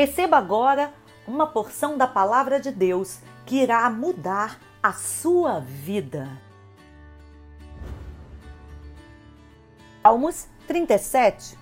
Receba 0.00 0.38
agora 0.38 0.94
uma 1.28 1.46
porção 1.46 1.98
da 1.98 2.06
palavra 2.06 2.58
de 2.58 2.70
Deus 2.70 3.18
que 3.44 3.56
irá 3.56 3.90
mudar 3.90 4.58
a 4.82 4.94
sua 4.94 5.60
vida. 5.60 6.26
Salmos 10.02 10.46
37 10.66 11.58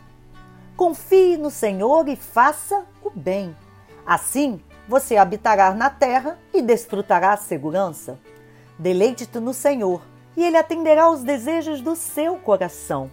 Confie 0.77 1.37
no 1.37 1.51
Senhor 1.51 2.07
e 2.07 2.15
faça 2.15 2.87
o 3.03 3.11
bem. 3.11 3.57
Assim 4.07 4.63
você 4.87 5.17
habitará 5.17 5.75
na 5.75 5.91
terra 5.91 6.39
e 6.55 6.63
desfrutará 6.63 7.33
a 7.33 7.37
segurança. 7.37 8.21
Deleite-te 8.79 9.41
no 9.41 9.53
Senhor 9.53 10.01
e 10.37 10.45
Ele 10.45 10.57
atenderá 10.57 11.07
aos 11.07 11.25
desejos 11.25 11.81
do 11.81 11.97
seu 11.97 12.37
coração. 12.37 13.11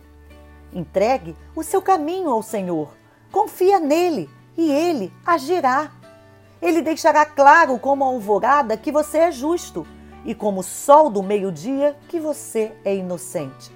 Entregue 0.71 1.35
o 1.55 1.63
seu 1.63 1.81
caminho 1.81 2.29
ao 2.29 2.43
Senhor, 2.43 2.93
confia 3.31 3.79
nele 3.79 4.29
e 4.57 4.71
Ele 4.71 5.11
agirá. 5.25 5.91
Ele 6.61 6.81
deixará 6.81 7.25
claro 7.25 7.77
como 7.77 8.03
a 8.03 8.07
alvorada 8.07 8.77
que 8.77 8.91
você 8.91 9.19
é 9.19 9.31
justo 9.31 9.85
e 10.23 10.33
como 10.33 10.61
o 10.61 10.63
sol 10.63 11.09
do 11.09 11.21
meio-dia 11.21 11.95
que 12.07 12.19
você 12.19 12.73
é 12.83 12.95
inocente. 12.95 13.71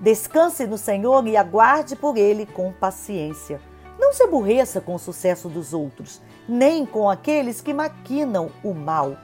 Descanse 0.00 0.66
no 0.66 0.78
Senhor 0.78 1.26
e 1.26 1.36
aguarde 1.36 1.94
por 1.94 2.16
Ele 2.16 2.46
com 2.46 2.72
paciência. 2.72 3.60
Não 3.98 4.12
se 4.12 4.22
aborreça 4.22 4.80
com 4.80 4.94
o 4.94 4.98
sucesso 4.98 5.48
dos 5.48 5.74
outros, 5.74 6.20
nem 6.48 6.86
com 6.86 7.08
aqueles 7.08 7.60
que 7.60 7.74
maquinam 7.74 8.50
o 8.64 8.72
mal, 8.72 9.16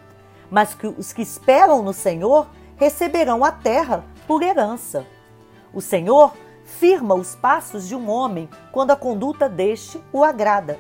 mas 0.51 0.75
que 0.75 0.87
os 0.87 1.13
que 1.13 1.23
esperam 1.23 1.83
no 1.83 1.93
Senhor 1.93 2.47
receberão 2.77 3.43
a 3.43 3.51
terra 3.51 4.05
por 4.27 4.43
herança. 4.43 5.07
O 5.73 5.81
Senhor 5.81 6.33
firma 6.67 7.15
os 7.15 7.35
passos 7.35 7.89
de 7.89 7.95
um 7.95 8.11
homem 8.11 8.51
quando 8.73 8.91
a 8.91 8.97
conduta 8.97 9.49
deste 9.49 10.03
o 10.13 10.23
agrada. 10.23 10.79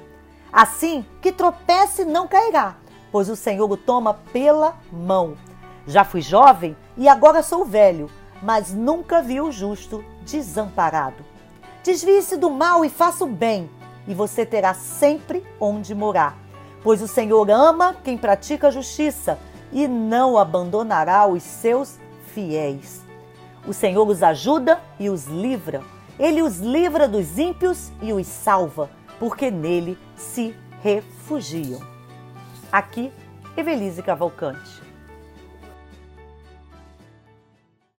Assim 0.53 1.07
que 1.23 1.33
tropece 1.33 2.05
não 2.05 2.29
cairá, 2.29 2.77
pois 3.10 3.29
o 3.30 3.37
Senhor 3.37 3.71
o 3.71 3.77
toma 3.77 4.15
pela 4.33 4.77
mão. 4.93 5.37
Já 5.87 6.05
fui 6.05 6.21
jovem 6.21 6.77
e 6.97 7.09
agora 7.09 7.43
sou 7.43 7.65
velho, 7.65 8.10
mas 8.43 8.75
nunca 8.75 9.23
vi 9.23 9.41
o 9.41 9.52
justo 9.52 10.05
desamparado. 10.23 11.25
Desvie-se 11.85 12.37
do 12.37 12.51
mal 12.51 12.85
e 12.85 12.91
faça 12.91 13.25
o 13.25 13.29
bem, 13.29 13.71
e 14.09 14.15
você 14.15 14.45
terá 14.45 14.75
sempre 14.75 15.47
onde 15.60 15.95
morar. 15.95 16.37
Pois 16.82 17.01
o 17.01 17.09
Senhor 17.09 17.49
ama 17.51 17.95
quem 18.03 18.19
pratica 18.19 18.69
a 18.69 18.73
justiça 18.73 19.38
e 19.73 19.87
não 19.87 20.37
abandonará 20.37 21.27
os 21.27 21.43
seus 21.43 21.99
fiéis. 22.35 23.05
O 23.67 23.73
Senhor 23.73 24.07
os 24.09 24.23
ajuda 24.23 24.81
e 24.99 25.11
os 25.11 25.27
livra. 25.27 25.83
Ele 26.19 26.41
os 26.41 26.59
livra 26.61 27.09
dos 27.09 27.39
ímpios 27.39 27.91
e 28.01 28.13
os 28.13 28.27
salva, 28.27 28.89
porque 29.19 29.51
nele 29.51 29.99
se 30.15 30.55
refugiam. 30.83 31.81
Aqui, 32.71 33.13
Evelise 33.57 34.03
Cavalcante. 34.03 34.85